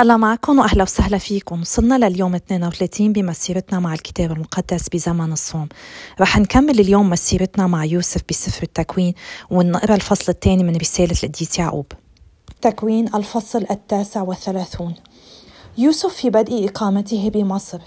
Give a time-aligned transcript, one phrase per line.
[0.00, 1.60] الله معكم وأهلا وسهلا فيكم.
[1.60, 5.68] وصلنا لليوم 32 بمسيرتنا مع الكتاب المقدس بزمن الصوم.
[6.20, 9.14] رح نكمل اليوم مسيرتنا مع يوسف بسفر التكوين
[9.50, 11.86] ونقرأ الفصل الثاني من رسالة القديس يعقوب.
[12.62, 14.94] تكوين الفصل التاسع والثلاثون.
[15.78, 17.80] يوسف في بدء إقامته بمصر.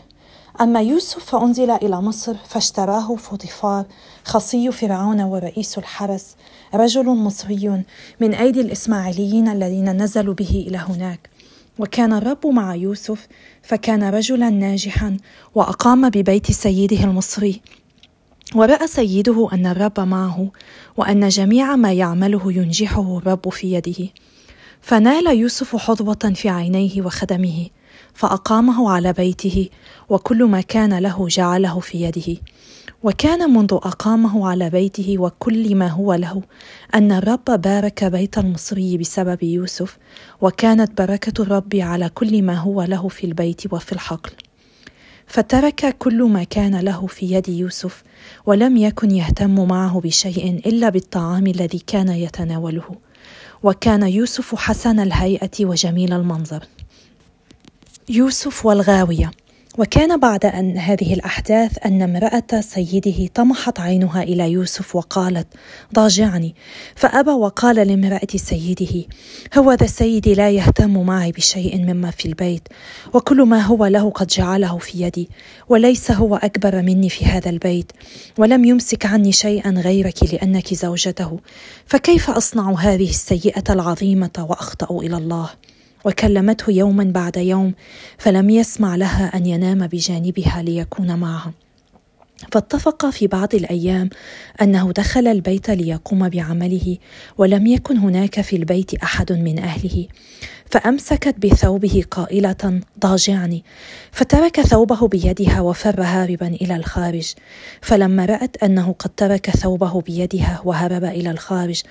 [0.62, 3.86] أما يوسف فأنزل إلى مصر فاشتراه فوطيفار
[4.26, 6.36] خصي فرعون ورئيس الحرس
[6.74, 7.84] رجل مصري
[8.20, 11.31] من أيدي الإسماعيليين الذين نزلوا به إلى هناك.
[11.80, 13.28] وكان الرب مع يوسف
[13.64, 15.18] فكان رجلا ناجحا
[15.56, 17.62] وأقام ببيت سيده المصري.
[18.56, 20.52] ورأى سيده أن الرب معه
[20.98, 24.10] وأن جميع ما يعمله ينجحه الرب في يده.
[24.82, 27.68] فنال يوسف حظوة في عينيه وخدمه
[28.14, 29.70] فأقامه على بيته
[30.10, 32.38] وكل ما كان له جعله في يده.
[33.04, 36.42] وكان منذ أقامه على بيته وكل ما هو له
[36.96, 39.98] أن الرب بارك بيت المصري بسبب يوسف
[40.42, 44.32] وكانت بركة الرب على كل ما هو له في البيت وفي الحقل.
[45.28, 48.04] فترك كل ما كان له في يد يوسف
[48.46, 52.96] ولم يكن يهتم معه بشيء إلا بالطعام الذي كان يتناوله.
[53.64, 56.64] وكان يوسف حسن الهيئة وجميل المنظر.
[58.10, 59.32] يوسف والغاوية.
[59.78, 65.48] وكان بعد أن هذه الأحداث أن امرأة سيده طمحت عينها إلى يوسف وقالت
[65.96, 66.56] ضاجعني.
[66.96, 69.06] فأبى وقال لامرأة سيده
[69.58, 72.68] هو ذا سيدي لا يهتم معي بشيء مما في البيت
[73.14, 75.30] وكل ما هو له قد جعله في يدي
[75.70, 77.92] وليس هو أكبر مني في هذا البيت
[78.38, 81.40] ولم يمسك عني شيئا غيرك لأنك زوجته
[81.86, 85.50] فكيف أصنع هذه السيئة العظيمة وأخطأ إلى الله؟
[86.06, 87.74] وكلمته يوما بعد يوم
[88.18, 91.54] فلم يسمع لها أن ينام بجانبها ليكون معها.
[92.52, 94.10] فاتفق في بعض الأيام
[94.62, 96.98] أنه دخل البيت ليقوم بعمله
[97.38, 100.08] ولم يكن هناك في البيت أحد من أهله.
[100.72, 103.64] فأمسكت بثوبه قائلة ضاجعني.
[104.12, 107.34] فترك ثوبه بيدها وفر هاربا إلى الخارج.
[107.82, 111.82] فلما رأت أنه قد ترك ثوبه بيدها وهرب إلى الخارج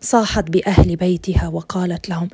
[0.00, 2.28] صاحت بأهل بيتها وقالت لهم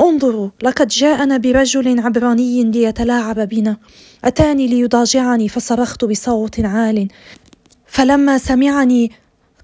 [0.00, 3.76] انظروا لقد جاءنا برجل عبراني ليتلاعب بنا.
[4.24, 7.08] أتاني ليضاجعني فصرخت بصوت عال.
[7.86, 9.10] فلما سمعني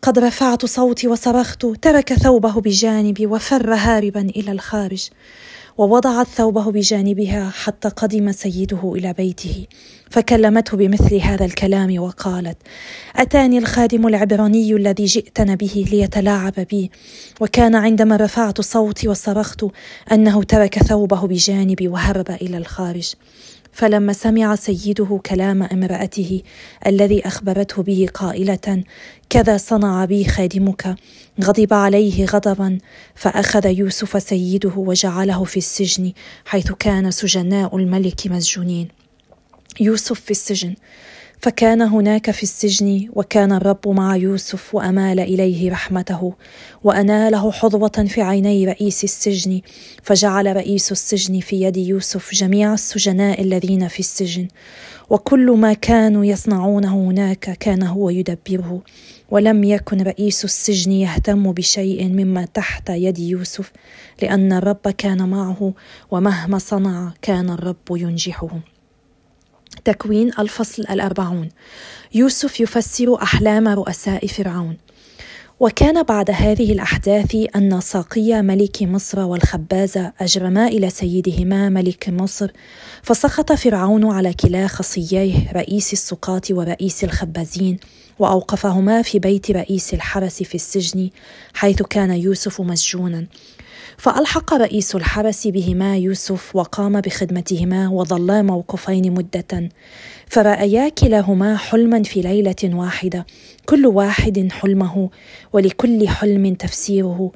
[0.02, 5.08] قد رفعت صوتي وصرخت ترك ثوبه بجانبي وفر هاربا إلى الخارج.
[5.78, 9.66] ووضعت ثوبه بجانبها حتى قدم سيده إلى بيته
[10.10, 12.56] فكلمته بمثل هذا الكلام وقالت
[13.16, 16.90] أتاني الخادم العبراني الذي جئتنا به ليتلاعب بي
[17.40, 19.64] وكان عندما رفعت صوتي وصرخت
[20.12, 23.14] أنه ترك ثوبه بجانبي وهرب إلى الخارج.
[23.76, 26.42] فلما سمع سيده كلام امرأته
[26.86, 28.84] الذي أخبرته به قائلة
[29.30, 30.96] كذا صنع بي خادمك
[31.44, 32.78] غضب عليه غضبا
[33.14, 36.12] فأخذ يوسف سيده وجعله في السجن
[36.44, 38.88] حيث كان سجناء الملك مسجونين.
[39.80, 40.74] يوسف في السجن.
[41.40, 46.34] فكان هناك في السجن وكان الرب مع يوسف وأمال إليه رحمته
[46.84, 49.60] وأناله حظوة في عيني رئيس السجن
[50.02, 54.48] فجعل رئيس السجن في يد يوسف جميع السجناء الذين في السجن.
[55.10, 58.82] وكل ما كانوا يصنعونه هناك كان هو يدبره
[59.30, 63.72] ولم يكن رئيس السجن يهتم بشيء مما تحت يد يوسف
[64.22, 65.74] لأن الرب كان معه
[66.10, 68.75] ومهما صنع كان الرب ينجحه.
[69.84, 71.48] تكوين الفصل الأربعون.
[72.14, 74.76] يوسف يفسر أحلام رؤساء فرعون.
[75.60, 82.50] وكان بعد هذه الأحداث أن ساقي ملك مصر والخباز أجرما إلى سيدهما ملك مصر
[83.02, 87.78] فسخط فرعون على كلا خصييه رئيس السقاط ورئيس الخبازين
[88.18, 91.10] وأوقفهما في بيت رئيس الحرس في السجن
[91.54, 93.26] حيث كان يوسف مسجونا.
[93.98, 99.68] فألحق رئيس الحرس بهما يوسف وقام بخدمتهما وظلا موقفين مدة.
[100.26, 103.26] فرأيا كلاهما حلما في ليلة واحدة
[103.66, 105.10] كل واحد حلمه
[105.52, 107.32] ولكل حلم تفسيره.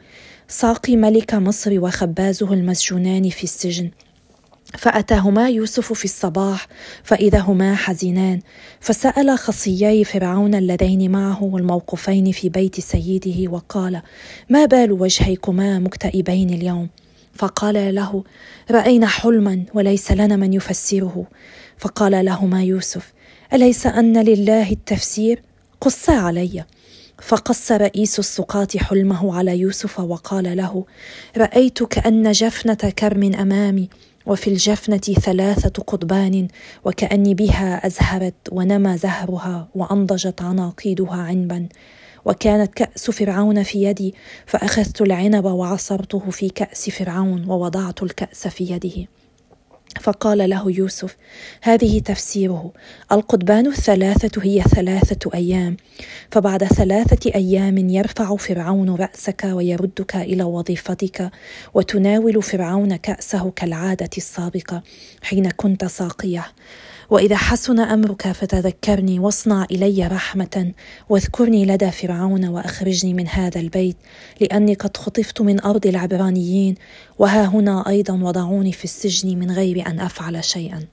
[0.49, 3.91] ساقي ملك مصر وخبازه المسجونان في السجن.
[4.79, 6.67] فأتاهما يوسف في الصباح
[7.05, 8.41] فإذا هما حزينان
[8.81, 14.03] فسأل خصيي فرعون اللذين معه الموقوفين في بيت سيده وقال
[14.49, 16.89] ما بال وجهيكما مكتئبين اليوم؟
[17.35, 18.25] فقال له
[18.71, 21.27] رأينا حلما وليس لنا من يفسره.
[21.79, 23.13] فقال لهما يوسف
[23.53, 25.43] أليس أن لله التفسير؟
[25.81, 26.65] قصا علي.
[27.21, 30.85] فقص رئيس السقاط حلمه على يوسف وقال له
[31.37, 33.89] رأيت كأن جفنة كرم أمامي
[34.31, 36.49] وفي الجفنة ثلاثة قضبان
[36.85, 41.69] وكأني بها أزهرت ونمى زهرها وأنضجت عناقيدها عنبا.
[42.25, 44.15] وكانت كأس فرعون في يدي
[44.47, 49.07] فأخذت العنب وعصرته في كأس فرعون ووضعت الكأس في يده.
[50.01, 51.17] فقال له يوسف
[51.63, 52.73] هذه تفسيره.
[53.13, 55.77] القضبان الثلاثة هي ثلاثة أيام
[56.31, 61.31] فبعد ثلاثة أيام يرفع فرعون رأسك ويردك إلى وظيفتك
[61.75, 64.83] وتناول فرعون كأسه كالعادة السابقة
[65.23, 66.47] حين كنت ساقية.
[67.11, 70.73] وإذا حسن أمرك فتذكرني واصنع إلي رحمة
[71.09, 73.97] واذكرني لدى فرعون وأخرجني من هذا البيت
[74.41, 76.75] لأني قد خطفت من أرض العبرانيين
[77.19, 80.87] وها هنا أيضا وضعوني في السجن من غير أن أفعل شيئا.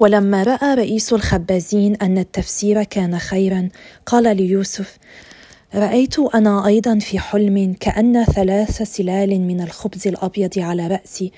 [0.00, 3.68] ولما رأى رئيس الخبازين أن التفسير كان خيرا
[4.06, 4.98] قال ليوسف
[5.74, 11.32] رأيت أنا أيضا في حلم كأن ثلاث سلال من الخبز الأبيض على رأسي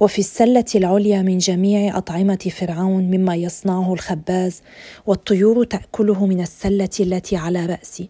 [0.00, 4.62] وفي السلة العليا من جميع أطعمة فرعون مما يصنعه الخباز
[5.06, 8.08] والطيور تأكله من السلة التي على رأسي.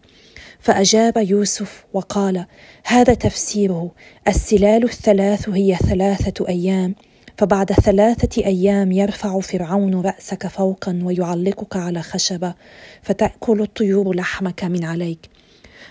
[0.59, 2.45] فأجاب يوسف وقال
[2.85, 3.91] هذا تفسيره.
[4.27, 6.95] السلال الثلاث هي ثلاثة أيام
[7.37, 12.53] فبعد ثلاثة أيام يرفع فرعون رأسك فوقا ويعلقك على خشبة
[13.01, 15.36] فتأكل الطيور لحمك من عليك.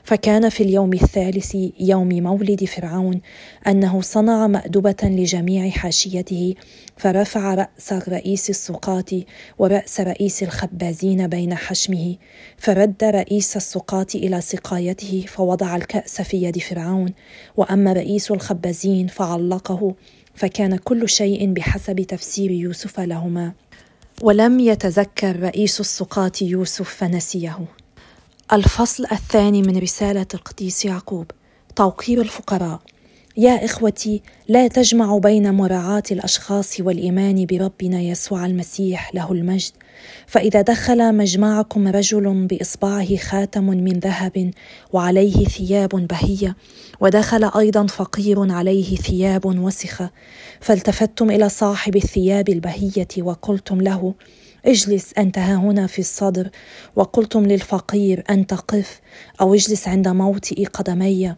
[0.04, 3.20] فكان في اليوم الثالث يوم مولد فرعون
[3.66, 6.54] أنه صنع مأدبة لجميع حاشيته
[6.96, 9.22] فرفع رأس رئيس السقاة
[9.58, 12.16] ورأس رئيس الخبازين بين حشمه
[12.58, 17.12] فرد رئيس السقاة إلى سقايته فوضع الكأس في يد فرعون
[17.56, 19.94] وأما رئيس الخبازين فعلقه
[20.34, 23.52] فكان كل شيء بحسب تفسير يوسف لهما.
[24.22, 27.58] ولم يتذكر رئيس السقاة يوسف فنسيه.
[28.52, 31.30] الفصل الثاني من رسالة القديس يعقوب
[31.76, 32.80] توقير الفقراء.
[33.36, 39.72] يا إخوتي لا تجمعوا بين مراعاة الأشخاص والإيمان بربنا يسوع المسيح له المجد.
[40.26, 44.50] فإذا دخل مجمعكم رجل بإصبعه خاتم من ذهب
[44.92, 46.56] وعليه ثياب بهية
[47.00, 50.10] ودخل أيضا فقير عليه ثياب وسخة
[50.60, 54.14] فالتفتم إلى صاحب الثياب البهية وقلتم له
[54.66, 56.50] اجلس أنت ها هنا في الصدر
[56.96, 59.00] وقلتم للفقير أنت قف
[59.40, 61.34] أو اجلس عند موطئ قدمي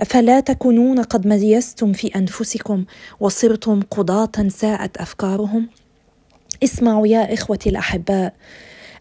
[0.00, 2.84] أفلا تكونون قد ميزتم في أنفسكم
[3.20, 5.68] وصرتم قضاة ساءت أفكارهم
[6.64, 8.34] اسمعوا يا إخوتي الأحباء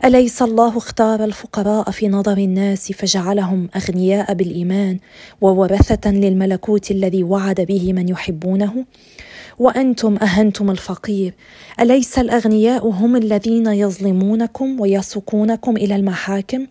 [0.06, 5.00] أليس الله اختار الفقراء في نظر الناس فجعلهم أغنياء بالإيمان
[5.42, 8.86] وورثة للملكوت الذي وعد به من يحبونه؟
[9.60, 11.34] وأنتم أهنتم الفقير.
[11.80, 16.68] أليس الأغنياء هم الذين يظلمونكم ويسوقونكم إلى المحاكم؟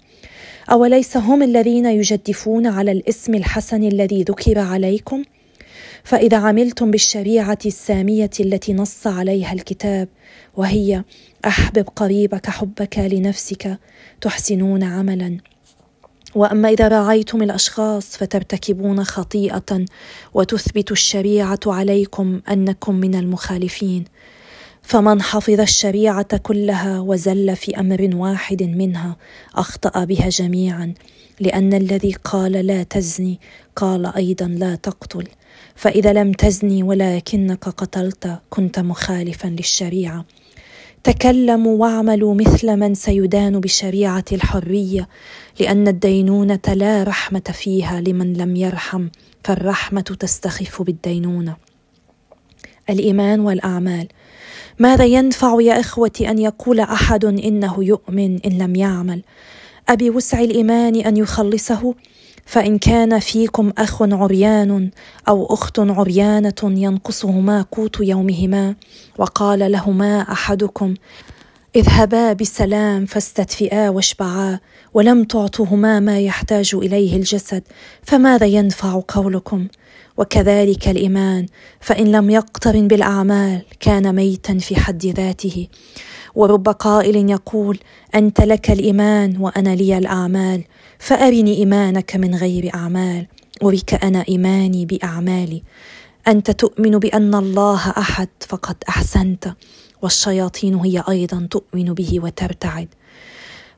[0.70, 5.22] أوليس هم الذين يجدفون على الاسم الحسن الذي ذكر عليكم؟
[6.04, 10.08] فإذا عملتم بالشريعة السامية التي نص عليها الكتاب
[10.56, 11.04] وهي
[11.46, 13.78] أحبب قريبك حبك لنفسك
[14.20, 15.38] تحسنون عملا.
[16.34, 19.84] وأما إذا راعيتم الأشخاص فترتكبون خطيئة
[20.34, 24.04] وتثبت الشريعة عليكم أنكم من المخالفين.
[24.82, 29.16] فمن حفظ الشريعة كلها وزل في أمر واحد منها
[29.54, 30.94] أخطأ بها جميعا
[31.40, 33.40] لأن الذي قال لا تزني
[33.76, 35.28] قال أيضا لا تقتل.
[35.74, 40.24] فإذا لم تزني ولكنك قتلت كنت مخالفا للشريعة.
[41.04, 45.08] تكلموا واعملوا مثل من سيدان بشريعة الحرية
[45.60, 49.08] لأن الدينونة لا رحمة فيها لمن لم يرحم
[49.44, 51.56] فالرحمة تستخف بالدينونة.
[52.90, 54.08] الإيمان والأعمال.
[54.78, 59.22] ماذا ينفع يا إخوتي أن يقول أحد إنه يؤمن إن لم يعمل؟
[59.88, 61.94] أبي وسع الإيمان أن يخلصه؟
[62.46, 64.90] فإن كان فيكم أخ عريان
[65.28, 68.74] أو أخت عريانة ينقصهما قوت يومهما
[69.18, 70.94] وقال لهما أحدكم
[71.76, 74.58] اذهبا بسلام فاستدفئا واشبعا
[74.94, 77.62] ولم تعطهما ما يحتاج إليه الجسد
[78.02, 79.66] فماذا ينفع قولكم؟
[80.16, 81.46] وكذلك الإيمان
[81.80, 85.68] فإن لم يقترن بالأعمال كان ميتا في حد ذاته.
[86.34, 87.78] ورب قائل يقول
[88.14, 90.64] أنت لك الإيمان وأنا لي الأعمال.
[91.00, 93.26] فأرني إيمانك من غير أعمال
[93.62, 95.62] ارك أنا إيماني بأعمالي.
[96.28, 99.54] أنت تؤمن بأن الله أحد فقد أحسنت
[100.02, 102.88] والشياطين هي أيضا تؤمن به وترتعد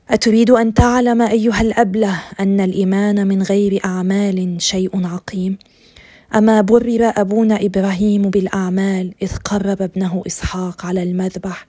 [0.09, 5.57] أتريد أن تعلم أيها الأبلة أن الإيمان من غير أعمال شيء عقيم؟
[6.35, 11.67] أما برر أبونا إبراهيم بالأعمال إذ قرب ابنه إسحاق على المذبح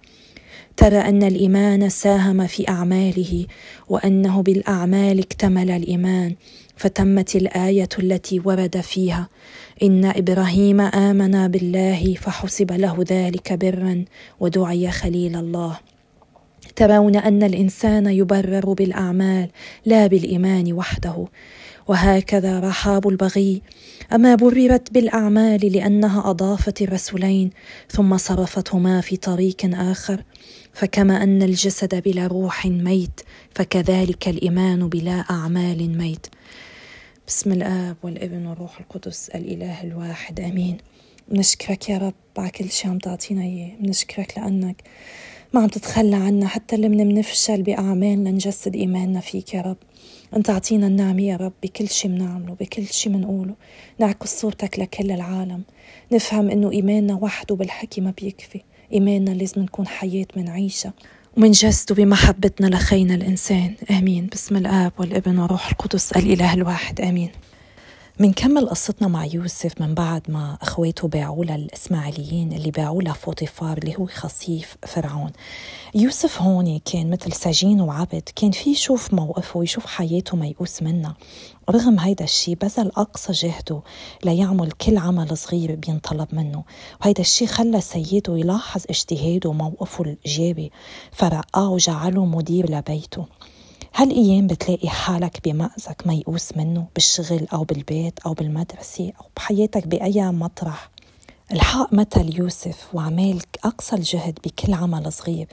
[0.76, 3.46] ترى أن الإيمان ساهم في أعماله
[3.88, 6.34] وأنه بالأعمال اكتمل الإيمان
[6.76, 9.28] فتمت الآية التي ورد فيها
[9.82, 14.04] إن إبراهيم آمن بالله فحسب له ذلك برا
[14.40, 15.78] ودعي خليل الله.
[16.76, 19.48] ترون أن الإنسان يبرر بالأعمال
[19.86, 21.26] لا بالإيمان وحده.
[21.88, 23.62] وهكذا رحاب البغي
[24.12, 27.50] أما بررت بالأعمال لأنها أضافت الرسولين
[27.90, 30.22] ثم صرفتهما في طريق آخر.
[30.74, 33.20] فكما أن الجسد بلا روح ميت
[33.54, 36.26] فكذلك الإيمان بلا أعمال ميت.
[37.26, 40.76] بسم الآب والابن والروح القدس الإله الواحد آمين.
[41.28, 43.76] بنشكرك يا رب على كل شيء عم تعطينا إياه.
[43.80, 44.82] بنشكرك لأنك
[45.52, 49.76] ما عم تتخلى عنا حتى اللي بنفشل باعمالنا نجسد إيماننا فيك يا رب.
[50.36, 53.54] انت اعطينا النعمه يا رب بكل شيء بنعمله بكل شيء بنقوله.
[53.98, 55.62] نعكس صورتك لكل العالم.
[56.12, 58.60] نفهم إنه إيماننا وحده بالحكي ما بيكفي.
[58.92, 60.92] إيماننا لازم نكون حياة منعيشها
[61.36, 63.74] ومنجسده بمحبتنا لخينا الإنسان.
[63.90, 64.26] آمين.
[64.32, 67.00] بسم الآب والابن وروح القدس الإله الواحد.
[67.00, 67.30] آمين.
[68.18, 73.96] منكمل قصتنا مع يوسف من بعد ما أخواته باعوا للاسماعيليين اللي باعوا له فوطيفار اللي
[73.98, 75.32] هو خصيف فرعون.
[75.94, 81.16] يوسف هون كان مثل سجين وعبد كان في يشوف موقفه ويشوف حياته ميؤوس منها.
[81.70, 83.82] رغم هيدا الشيء بذل أقصى جهده
[84.24, 86.64] ليعمل كل عمل صغير بينطلب منه.
[87.02, 90.72] وهيدا الشيء خلى سيده يلاحظ اجتهاده وموقفه الإيجابي
[91.12, 93.26] فرقاه وجعله مدير لبيته.
[93.96, 100.90] هالأيام بتلاقي حالك بمأزق ميؤوس منه بالشغل أو بالبيت أو بالمدرسة أو بحياتك بأي مطرح؟
[101.52, 105.48] الحق مثل يوسف وعمل أقصى الجهد بكل عمل صغير.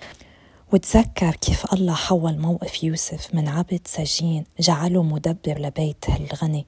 [0.73, 6.65] وتذكر كيف الله حول موقف يوسف من عبد سجين جعله مدبر لبيت الغني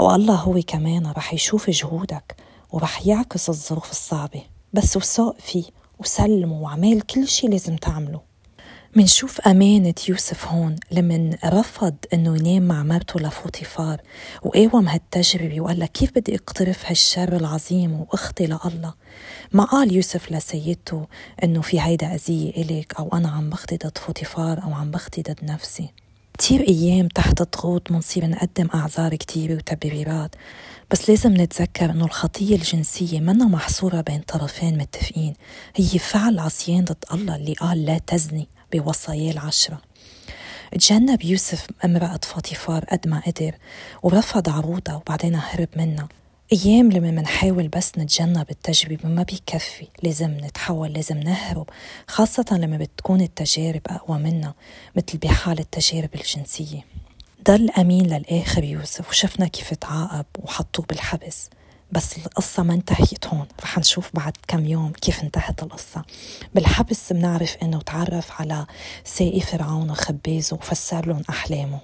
[0.00, 2.36] والله هو كمان رح يشوف جهودك
[2.72, 4.42] ورح يعكس الظروف الصعبة.
[4.72, 5.64] بس وثق فيه
[5.98, 8.31] وسلمه وعمل كل شي لازم تعمله.
[8.96, 14.00] منشوف أمانة يوسف هون لمن رفض إنه ينام مع مرته لفوطيفار
[14.42, 18.94] وقاوم هالتجربة وقال لها كيف بدي أقترف هالشر العظيم وأختي لله
[19.52, 21.06] ما قال يوسف لسيدته
[21.44, 25.38] إنه في هيدا أذية إلك أو أنا عم بخطي ضد فوطيفار أو عم بخطي ضد
[25.42, 25.88] نفسي.
[26.38, 30.34] كتير أيام تحت الضغوط منصير نقدم أعذار كتيرة وتبريرات.
[30.90, 35.34] بس لازم نتذكر أنه الخطية الجنسية منا محصورة بين طرفين متفقين.
[35.76, 38.48] هي فعل عصيان ضد الله اللي قال لا تزني.
[38.72, 39.80] بوصاياه العشرة.
[40.72, 43.54] تجنب يوسف امرأة فاطفار قد ما قدر
[44.02, 46.08] ورفض عروضها وبعدين هرب منها.
[46.52, 51.68] أيام لما منحاول بس نتجنب التجربة ما بيكفي لازم نتحول لازم نهرب
[52.08, 54.54] خاصة لما بتكون التجارب أقوى منا
[54.96, 56.84] مثل بحال التجارب الجنسية.
[57.44, 61.50] ضل أمين للآخر يوسف وشفنا كيف تعاقب وحطوه بالحبس.
[61.92, 63.46] بس القصة ما انتهت هون.
[63.62, 66.02] رح نشوف بعد كم يوم كيف انتهت القصة.
[66.54, 68.66] بالحبس بنعرف إنه تعرف على
[69.04, 71.80] ساقي فرعون وخبازه وفسر لهم أحلامه.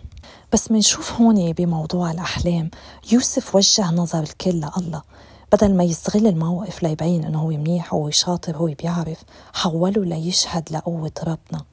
[0.53, 2.71] بس منشوف هون بموضوع الأحلام
[3.13, 5.03] يوسف وجه نظر الكل لله.
[5.53, 9.19] بدل ما يستغل الموقف ليبين إنه هو منيح وهو شاطر هو بيعرف
[9.55, 11.65] حوله ليشهد لقوة ربنا.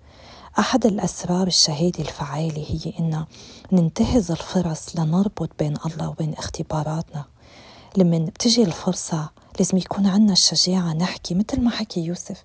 [0.60, 3.26] أحد الأسرار الشهادة الفعالة هي إن
[3.72, 7.35] ننتهز الفرص لنربط بين الله وبين اختباراتنا.
[7.98, 12.44] لما بتجي الفرصة لازم يكون عنا الشجاعة نحكي مثل ما حكي يوسف.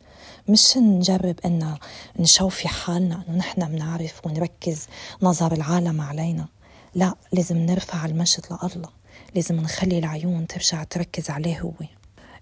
[0.49, 1.75] مش نجرب إن
[2.19, 4.87] نشوفي حالنا إنه نحن بنعرف ونركز
[5.23, 6.49] نظر العالم علينا.
[6.95, 8.89] لا لازم نرفع المجد لله.
[9.35, 11.73] لازم نخلي العيون ترجع تركز عليه هو.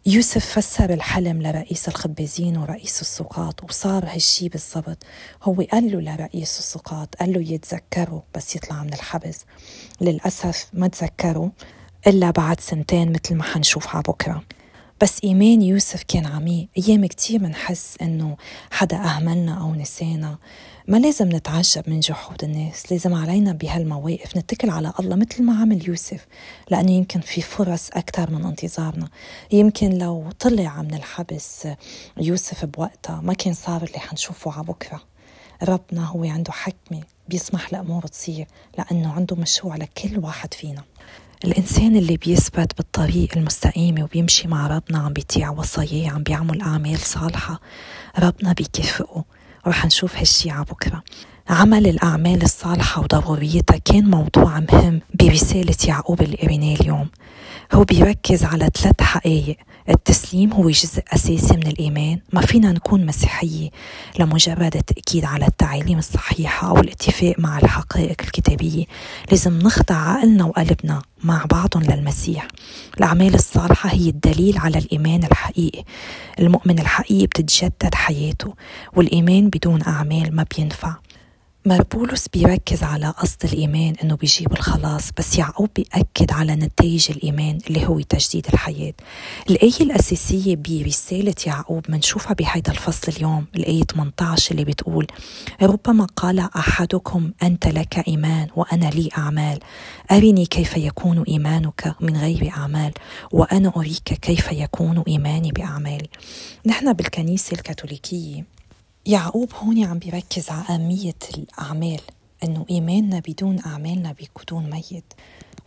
[0.07, 4.99] يوسف فسر الحلم لرئيس الخبازين ورئيس السقاط وصار هالشي بالضبط.
[5.43, 9.45] هو قال له لرئيس السقاط قال له يتذكره بس يطلع من الحبس.
[10.01, 11.53] للأسف ما تذكره
[12.07, 14.43] إلا بعد سنتين مثل ما حنشوف على بكرة.
[15.01, 16.69] بس إيمان يوسف كان عميق.
[16.79, 18.37] أيام كتير منحس إنه
[18.71, 20.39] حدا أهملنا أو نسينا.
[20.89, 22.93] ما لازم نتعجب من جحود الناس.
[22.93, 26.27] لازم علينا بهالمواقف نتكل على الله مثل ما عمل يوسف.
[26.71, 29.09] لأنه يمكن في فرص أكثر من انتظارنا.
[29.53, 31.69] يمكن لو طلع من الحبس
[32.21, 35.03] يوسف بوقتها ما كان صار اللي حنشوفه على بكرة.
[35.63, 38.47] ربنا هو عنده حكمة بيسمح لأمور تصير.
[38.79, 40.83] لأنه عنده مشروع لكل واحد فينا.
[41.45, 47.61] الإنسان اللي بيثبت بالطريق المستقيم وبيمشي مع ربنا عم بيطيع وصاياه عم بيعمل أعمال صالحة
[48.19, 49.25] ربنا بيكافئه.
[49.67, 51.03] ورح نشوف هالشي على بكرة.
[51.49, 57.09] عمل الأعمال الصالحة وضروريتها كان موضوع مهم برسالة يعقوب اللي اليوم.
[57.73, 59.57] هو بيركز على ثلاث حقائق.
[59.89, 62.21] التسليم هو جزء أساسي من الإيمان.
[62.33, 63.71] ما فينا نكون مسيحية
[64.19, 68.85] لمجرد التأكيد على التعاليم الصحيحة أو الاتفاق مع الحقائق الكتابية.
[69.31, 72.49] لازم نخضع عقلنا وقلبنا مع بعضهم للمسيح.
[72.99, 75.85] الأعمال الصالحة هي الدليل على الإيمان الحقيقي.
[76.39, 78.55] المؤمن الحقيقي بتتجدد حياته
[78.97, 80.95] والإيمان بدون أعمال ما بينفع.
[81.69, 87.87] مربولوس بيركز على قصد الإيمان إنه بيجيب الخلاص بس يعقوب بيأكد على نتائج الإيمان اللي
[87.87, 88.95] هو تجديد الحياة.
[89.51, 95.07] الآية الأساسية برسالة يعقوب منشوفها بهيدا الفصل اليوم الآية 18 اللي بتقول
[95.63, 99.59] ربما قال أحدكم أنت لك إيمان وأنا لي أعمال.
[100.13, 102.93] أرني كيف يكون إيمانك من غير أعمال
[103.33, 106.09] وأنا أريك كيف يكون إيماني بأعمالي
[106.67, 108.58] نحن بالكنيسة الكاثوليكية
[109.09, 112.01] يعقوب هون عم بيركز على أهمية الأعمال
[112.45, 115.13] إنه إيماننا بدون أعمالنا بيكون ميت.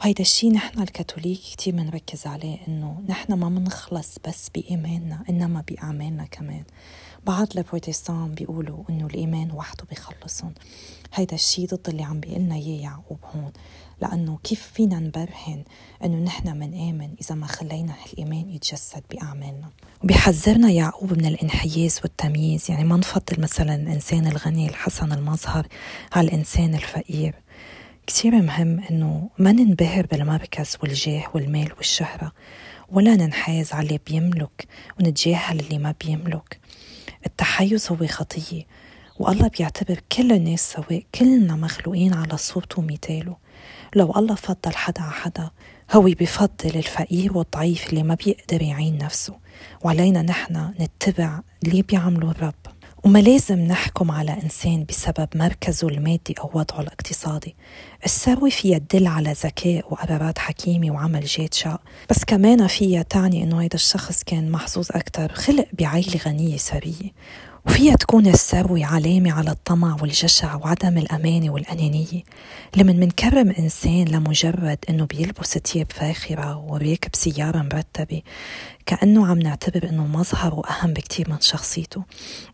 [0.01, 6.25] وهيدا الشيء نحن الكاثوليك كتير بنركز عليه إنه نحن ما منخلص بس بإيماننا إنما بأعمالنا
[6.25, 6.63] كمان.
[7.25, 10.53] بعض البروتستان بيقولوا إنه الإيمان وحده بيخلصهم.
[11.13, 13.51] هيدا الشيء ضد اللي عم بيقلنا إياه يعقوب هون.
[14.01, 15.63] لأنه كيف فينا نبرهن
[16.03, 19.69] أنه نحن منآمن إذا ما خلينا الإيمان يتجسد بأعمالنا؟
[20.03, 25.67] وبيحذرنا يعقوب من الانحياز والتمييز يعني ما نفضل مثلا الإنسان الغني الحسن المظهر
[26.13, 27.35] على الإنسان الفقير.
[28.07, 32.31] كثير مهم أنه ما ننبهر بالمركز والجاه والمال والشهرة
[32.89, 34.67] ولا ننحاز على اللي بيملك
[34.99, 36.59] ونتجاهل اللي ما بيملك.
[37.25, 38.63] التحيز هو خطية
[39.19, 43.40] والله بيعتبر كل الناس سواء كلنا مخلوقين على صورته ومثاله.
[43.95, 45.49] لو الله فضل حدا على حدا
[45.91, 49.35] هو بفضل الفقير والضعيف اللي ما بيقدر يعين نفسه.
[49.81, 52.53] وعلينا نحن نتبع اللي بيعمله الرب.
[53.03, 57.55] وما لازم نحكم على إنسان بسبب مركزه المادي أو وضعه الاقتصادي.
[58.05, 61.81] الثروة فيها تدل على ذكاء وقرارات حكيمة وعمل جاد شاء.
[62.09, 67.11] بس كمان فيها تعني إنه هذا الشخص كان محظوظ أكثر خلق بعائلة غنية ثرية
[67.65, 72.23] وفيها تكون الثروة علامة على الطمع والجشع وعدم الأمانة والأنانية.
[72.77, 78.21] لمن منكرم إنسان لمجرد إنه بيلبس ثياب فاخرة وبيركب سيارة مرتبة
[78.85, 82.03] كأنه عم نعتبر إنه مظهره أهم بكتير من شخصيته.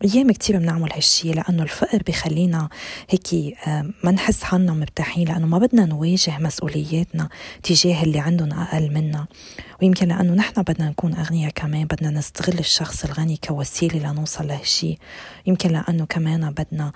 [0.04, 2.68] أيام كتير بنعمل هالشي لأنه الفقر بخلينا
[3.10, 3.56] هيك
[4.04, 7.28] ما نحس حالنا مرتاحين لأنه ما بدنا نواجه مسؤولياتنا
[7.62, 9.26] تجاه اللي عندهم أقل منا.
[9.82, 14.98] ويمكن لأنه نحن بدنا نكون أغنياء كمان بدنا نستغل الشخص الغني كوسيلة لنوصل لهالشي.
[15.46, 16.92] يمكن لأنه كمان بدنا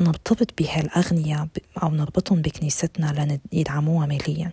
[0.00, 1.48] نرتبط بهالأغنياء
[1.82, 4.52] أو نربطهم بكنيستنا ليدعموها ماليا.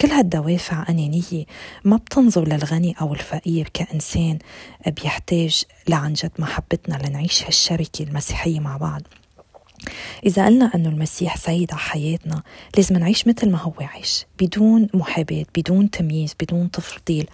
[0.00, 1.44] كل هالدوافع أنانية
[1.84, 4.38] ما بتنظر للغني أو الفقير كإنسان
[4.86, 9.02] بيحتاج لعن جد محبتنا لنعيش هالشركة المسيحية مع بعض.
[10.26, 12.42] إذا قلنا أنه المسيح سيد على حياتنا
[12.76, 17.28] لازم نعيش مثل ما هو عايش بدون محاباة بدون تمييز بدون تفضيل.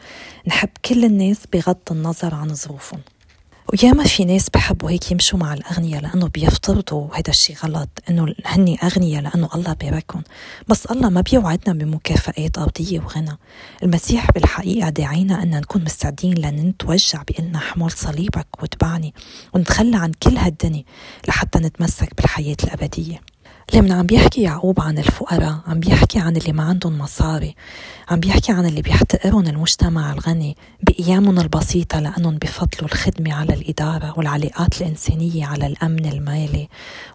[0.46, 3.00] نحب كل الناس بغض النظر عن ظروفهم.
[3.72, 8.78] وياما في ناس بحبوا هيك يمشوا مع الأغنياء لأنه بيفترضوا هيدا الشيء غلط إنه هني
[8.82, 10.22] أغنياء لأنه الله باركهم
[10.68, 13.38] بس الله ما بيوعدنا بمكافآت أرضية وغنى.
[13.82, 19.14] المسيح بالحقيقة داعينا أن نكون مستعدين لنتوجع بأن حمل صليبك واتبعني
[19.54, 20.84] ونتخلى عن كل هالدنيا
[21.28, 23.20] لحتى نتمسك بالحياة الأبدية.
[23.74, 27.54] لما عم بيحكي يعقوب عن الفقراء عم بيحكي عن اللي ما عندهم مصاري
[28.08, 34.80] عم بيحكي عن اللي بيحتقرهم المجتمع الغني بأيامهم البسيطة لأنهم بفضلوا الخدمة على الإدارة والعلاقات
[34.80, 36.68] الإنسانية على الأمن المالي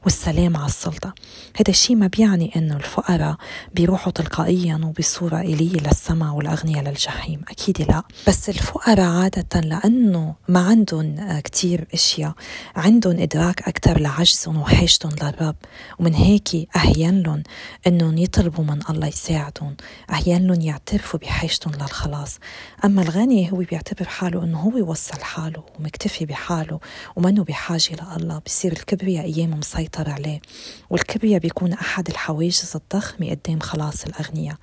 [0.04, 1.14] والسلام على السلطة.
[1.56, 3.36] هذا الشيء ما بيعني أنه الفقراء
[3.74, 7.42] بيروحوا تلقائيا وبصورة إلية للسماء والأغنياء للجحيم.
[7.50, 8.04] أكيد لا.
[8.28, 12.34] بس الفقراء عادة لأنه ما عندهم كتير أشياء
[12.76, 15.56] عندهم إدراك أكثر لعجزهم وحاجتهم للرب.
[16.00, 16.43] ومن هيك
[16.76, 17.44] أهين لهم
[17.88, 19.76] أنهم يطلبوا من الله يساعدهم
[20.10, 22.40] أهين لهم يعترفوا بحاجتهم للخلاص.
[22.86, 26.80] أما الغني هو بيعتبر حاله أنه هو وصل حاله ومكتفي بحاله
[27.16, 30.42] ومنه بحاجة لله بصير الكبرياء أيام مسيطر عليه
[30.90, 34.56] والكبرياء بيكون أحد الحواجز الضخمة قدام خلاص الأغنياء.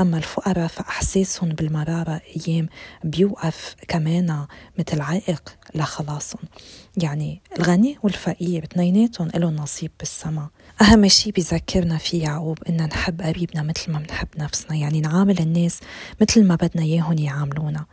[0.00, 2.68] أما الفقراء فأحساسهم بالمرارة أيام
[3.04, 4.46] بيوقف كمان
[4.78, 6.42] مثل عائق لخلاصهم.
[7.02, 10.48] يعني الغني والفقير اثنيناتهم لهم نصيب بالسما
[10.80, 14.76] أهم شيء بيذكرنا فيه يعقوب إن نحب قريبنا مثل ما بنحب نفسنا.
[14.76, 15.80] يعني نعامل الناس
[16.20, 17.84] مثل ما بدنا إياهم يعاملونا.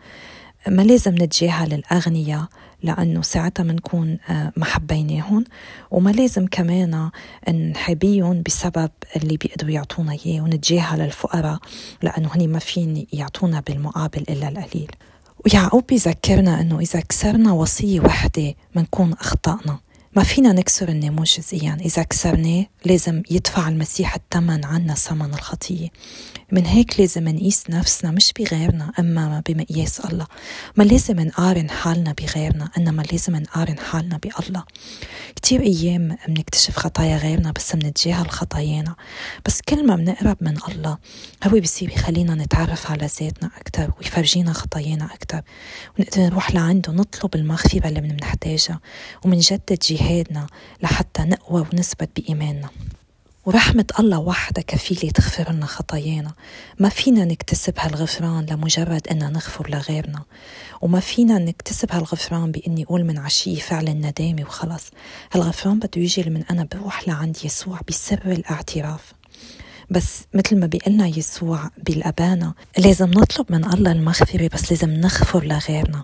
[0.67, 2.46] ما لازم نتجاهل الأغنياء
[2.84, 5.43] لأنه ساعتها منكون آه، ما
[5.91, 7.10] وما لازم كمان
[7.50, 11.60] نحبيهم بسبب اللي بيقدروا يعطونا إياه ونتجاهل الفقراء
[12.02, 14.91] لأنه هني ما فين يعطونا بالمقابل إلا القليل.
[15.46, 19.80] ويعقوب بيذكرنا أنه إذا كسرنا وصية وحدة منكون أخطأنا.
[20.15, 21.78] ما فينا نكسر الناموس جزئيا.
[21.82, 25.89] إذا كسرناه لازم يدفع المسيح الثمن عنا ثمن الخطية.
[26.52, 30.28] من هيك لازم نقيس نفسنا مش بغيرنا أما بمقياس الله.
[30.76, 34.63] ما لازم نقارن حالنا بغيرنا إنما لازم نقارن حالنا بالله.
[35.36, 38.95] كتير أيام بنكتشف خطايا غيرنا بس منتجاهل خطايانا.
[39.45, 40.97] بس كل ما بنقرب من الله
[41.43, 45.41] هو بيصير يخلينا نتعرف على ذاتنا أكتر ويفرجينا خطايانا أكتر.
[45.99, 48.80] ونقدر نروح لعنده نطلب المغفرة اللي بنحتاجها.
[49.26, 50.48] ومنجدد جهاد باجتهادنا
[50.82, 52.70] لحتى نقوى ونثبت بإيماننا.
[53.46, 56.32] ورحمة الله وحدها كفيلة تغفر لنا خطايانا.
[56.80, 60.24] ما فينا نكتسب هالغفران لمجرد إننا نغفر لغيرنا.
[60.82, 64.92] وما فينا نكتسب هالغفران بإني أقول من عشية فعل الندامة وخلص.
[65.34, 69.13] هالغفران بده يجي من أنا بروح لعند يسوع بسر الاعتراف.
[69.94, 76.04] بس مثل ما بيقلنا يسوع بالأبانة لازم نطلب من الله المغفرة بس لازم نغفر لغيرنا.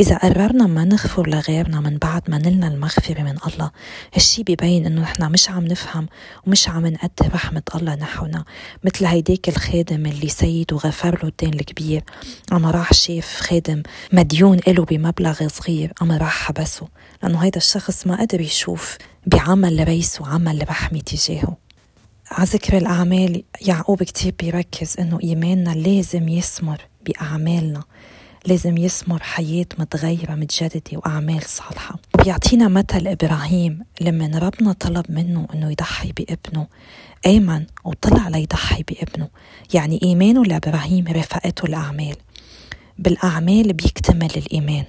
[0.00, 3.70] إذا قررنا ما نغفر لغيرنا من بعد ما نلنا المغفرة من الله
[4.14, 6.08] هالشي ببين إنه نحن مش عم نفهم
[6.46, 8.44] ومش عم نقدر رحمة الله نحونا.
[8.84, 12.02] مثل هيديك الخادم اللي سيده غفر له الدين الكبير
[12.52, 16.88] أما راح شاف خادم مديون له بمبلغ صغير أما راح حبسه.
[17.22, 21.63] لأنه هيدا الشخص ما قدر يشوف بعمل ريس وعمل رحمة تجاهه.
[22.34, 27.82] على ذكر الأعمال يعقوب كتير بيركز إنه إيماننا لازم يثمر بأعمالنا
[28.46, 31.98] لازم يثمر حياة متغيرة متجددة وأعمال صالحة.
[32.24, 36.66] بيعطينا مثل إبراهيم لما ربنا طلب منه إنه يضحي بابنه
[37.26, 39.28] آمن وطلع ليضحي بابنه.
[39.74, 42.16] يعني إيمانه لإبراهيم رفقته الأعمال.
[42.98, 44.84] بالأعمال بيكتمل الإيمان.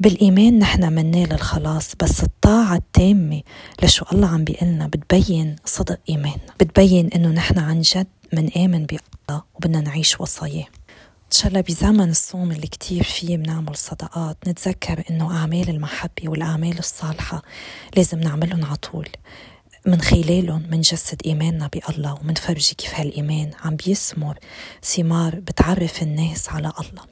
[0.00, 3.42] بالإيمان نحن منال الخلاص بس الطاعة التامة
[3.82, 6.52] لشو الله عم بيقلنا بتبين صدق إيماننا.
[6.60, 10.66] بتبين إنه نحن عن جد منآمن بألله وبدنا نعيش وصاياه.
[11.26, 16.78] إن شاء الله بزمن الصوم اللي كتير فيه بنعمل صدقات نتذكر إنه أعمال المحبة والأعمال
[16.78, 17.42] الصالحة
[17.96, 19.08] لازم نعملهم على طول.
[19.86, 24.38] من خلالهم منجسد إيماننا بألله ومنفرجي كيف هالإيمان عم بيثمر
[24.82, 27.02] ثمار بتعرف الناس على ألله.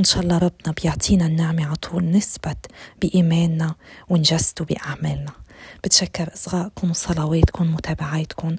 [0.00, 2.66] إن شاء الله ربنا بيعطينا النعمة على طول نثبت
[3.02, 3.74] بإيماننا
[4.08, 5.32] ونجسده بأعمالنا.
[5.84, 8.56] بتشكر إصغائكم وصلواتكم ومتابعاتكم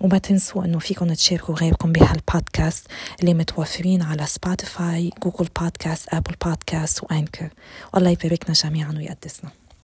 [0.00, 2.86] وما تنسوا إنه فيكم تشاركوا غيركم بهالبودكاست
[3.20, 7.50] اللي متوفرين على Spotify Google Podcast Apple Podcast و Anchor.
[7.94, 9.50] والله يباركنا جميعا ويقدسنا.